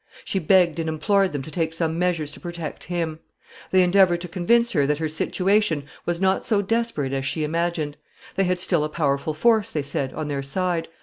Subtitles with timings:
[0.25, 3.19] She begged and implored them to take some measures to protect him.
[3.69, 7.97] They endeavored to convince her that her situation was not so desperate as she imagined.
[8.35, 10.87] They had still a powerful force, they said, on their side.